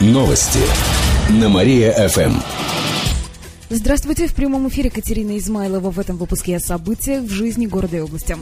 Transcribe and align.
Новости 0.00 0.60
на 1.28 1.50
Мария-ФМ. 1.50 2.32
Здравствуйте, 3.68 4.28
в 4.28 4.34
прямом 4.34 4.66
эфире 4.70 4.88
Катерина 4.88 5.36
Измайлова. 5.36 5.90
В 5.90 5.98
этом 5.98 6.16
выпуске 6.16 6.56
о 6.56 6.60
событиях 6.60 7.24
в 7.24 7.28
жизни 7.28 7.66
города 7.66 7.98
и 7.98 8.00
области. 8.00 8.34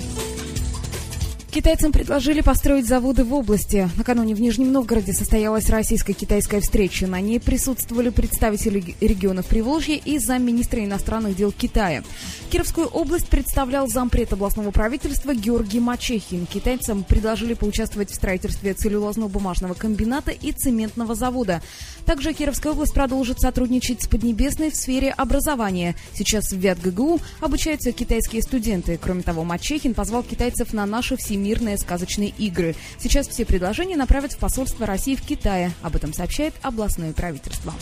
Китайцам 1.50 1.90
предложили 1.90 2.42
построить 2.42 2.86
заводы 2.86 3.24
в 3.24 3.34
области. 3.34 3.90
Накануне 3.96 4.36
в 4.36 4.40
Нижнем 4.40 4.70
Новгороде 4.70 5.12
состоялась 5.12 5.68
российско-китайская 5.68 6.60
встреча. 6.60 7.08
На 7.08 7.20
ней 7.20 7.40
присутствовали 7.40 8.10
представители 8.10 8.94
регионов 9.00 9.46
Приволжья 9.46 9.96
и 9.96 10.18
замминистра 10.20 10.84
иностранных 10.84 11.34
дел 11.34 11.50
Китая. 11.50 12.04
Кировскую 12.50 12.86
область 12.86 13.28
представлял 13.28 13.88
зампред 13.88 14.32
областного 14.32 14.70
правительства 14.70 15.34
Георгий 15.34 15.80
Мачехин. 15.80 16.46
Китайцам 16.46 17.04
предложили 17.04 17.52
поучаствовать 17.52 18.10
в 18.10 18.14
строительстве 18.14 18.72
целлюлозно-бумажного 18.72 19.74
комбината 19.74 20.30
и 20.30 20.52
цементного 20.52 21.14
завода. 21.14 21.60
Также 22.06 22.32
Кировская 22.32 22.72
область 22.72 22.94
продолжит 22.94 23.38
сотрудничать 23.38 24.02
с 24.02 24.08
Поднебесной 24.08 24.70
в 24.70 24.76
сфере 24.76 25.10
образования. 25.10 25.94
Сейчас 26.14 26.50
в 26.50 26.56
ВятГГУ 26.56 27.20
обучаются 27.40 27.92
китайские 27.92 28.40
студенты. 28.40 28.98
Кроме 29.00 29.22
того, 29.22 29.44
Мачехин 29.44 29.92
позвал 29.92 30.22
китайцев 30.22 30.72
на 30.72 30.86
наши 30.86 31.18
всемирные 31.18 31.76
сказочные 31.76 32.30
игры. 32.38 32.74
Сейчас 32.98 33.28
все 33.28 33.44
предложения 33.44 33.96
направят 33.96 34.32
в 34.32 34.38
посольство 34.38 34.86
России 34.86 35.16
в 35.16 35.22
Китае. 35.22 35.72
Об 35.82 35.96
этом 35.96 36.14
сообщает 36.14 36.54
областное 36.62 37.12
правительство. 37.12 37.74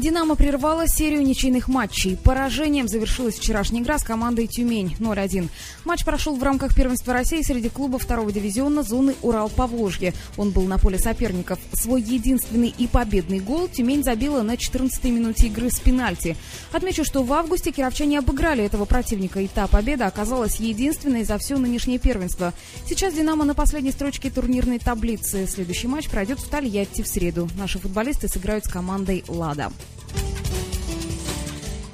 «Динамо» 0.00 0.34
прервала 0.34 0.88
серию 0.88 1.22
ничейных 1.22 1.68
матчей. 1.68 2.16
Поражением 2.16 2.88
завершилась 2.88 3.34
вчерашняя 3.34 3.82
игра 3.82 3.98
с 3.98 4.02
командой 4.02 4.46
«Тюмень» 4.46 4.96
0-1. 4.98 5.50
Матч 5.84 6.06
прошел 6.06 6.36
в 6.36 6.42
рамках 6.42 6.74
первенства 6.74 7.12
России 7.12 7.42
среди 7.42 7.68
клубов 7.68 8.04
второго 8.04 8.32
дивизиона 8.32 8.82
зоны 8.82 9.14
Урал-Поволжье. 9.20 10.14
Он 10.38 10.52
был 10.52 10.62
на 10.62 10.78
поле 10.78 10.98
соперников. 10.98 11.58
Свой 11.74 12.00
единственный 12.00 12.74
и 12.76 12.86
победный 12.86 13.40
гол 13.40 13.68
«Тюмень» 13.68 14.02
забила 14.02 14.40
на 14.40 14.54
14-й 14.54 15.10
минуте 15.10 15.48
игры 15.48 15.70
с 15.70 15.78
пенальти. 15.78 16.34
Отмечу, 16.72 17.04
что 17.04 17.22
в 17.22 17.30
августе 17.34 17.70
кировчане 17.70 18.20
обыграли 18.20 18.64
этого 18.64 18.86
противника, 18.86 19.40
и 19.40 19.48
та 19.48 19.66
победа 19.66 20.06
оказалась 20.06 20.60
единственной 20.60 21.24
за 21.24 21.36
все 21.36 21.58
нынешнее 21.58 21.98
первенство. 21.98 22.54
Сейчас 22.88 23.12
«Динамо» 23.12 23.44
на 23.44 23.54
последней 23.54 23.92
строчке 23.92 24.30
турнирной 24.30 24.78
таблицы. 24.78 25.46
Следующий 25.46 25.88
матч 25.88 26.08
пройдет 26.08 26.38
в 26.38 26.48
Тольятти 26.48 27.02
в 27.02 27.06
среду. 27.06 27.50
Наши 27.58 27.78
футболисты 27.78 28.28
сыграют 28.28 28.64
с 28.64 28.68
командой 28.68 29.24
«Лада». 29.28 29.70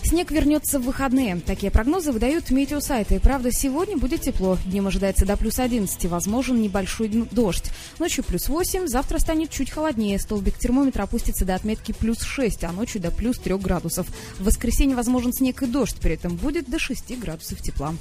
Снег 0.07 0.31
вернется 0.31 0.79
в 0.79 0.85
выходные. 0.85 1.41
Такие 1.45 1.73
прогнозы 1.73 2.12
выдают 2.12 2.51
метеосайты. 2.51 3.19
Правда, 3.19 3.51
сегодня 3.51 3.97
будет 3.97 4.21
тепло. 4.21 4.57
Днем 4.65 4.87
ожидается 4.87 5.27
до 5.27 5.37
плюс 5.37 5.59
11. 5.59 6.05
Возможен 6.05 6.62
небольшой 6.62 7.09
дождь. 7.09 7.73
Ночью 7.99 8.23
плюс 8.23 8.49
8. 8.49 8.87
Завтра 8.87 9.19
станет 9.19 9.51
чуть 9.51 9.73
холоднее. 9.73 10.21
Столбик 10.21 10.59
термометра 10.59 11.03
опустится 11.03 11.45
до 11.45 11.57
отметки 11.57 11.91
плюс 11.91 12.23
6, 12.23 12.62
а 12.62 12.71
ночью 12.71 13.01
до 13.01 13.11
плюс 13.11 13.41
3 13.41 13.57
градусов. 13.57 14.07
В 14.39 14.45
воскресенье 14.45 14.95
возможен 14.95 15.33
снег 15.33 15.65
и 15.65 15.67
дождь. 15.67 15.97
При 16.01 16.15
этом 16.15 16.37
будет 16.37 16.71
до 16.71 16.79
6 16.79 17.19
градусов 17.19 17.61
тепла. 17.61 17.93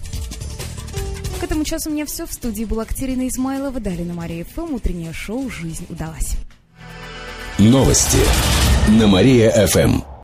К 1.39 1.43
этому 1.43 1.63
часу 1.63 1.89
у 1.89 1.93
меня 1.93 2.05
все. 2.05 2.27
В 2.27 2.33
студии 2.33 2.65
была 2.65 2.85
Катерина 2.85 3.27
Измайлова. 3.27 3.79
Далее 3.79 4.05
на 4.05 4.13
Мария 4.13 4.45
ФМ. 4.45 4.75
Утреннее 4.75 5.11
шоу 5.11 5.49
«Жизнь 5.49 5.87
удалась». 5.89 6.33
Новости 7.57 8.19
на 8.89 9.07
Мария-ФМ. 9.07 10.14